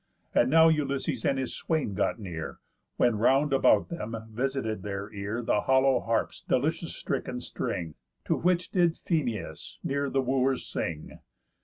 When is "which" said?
8.35-8.71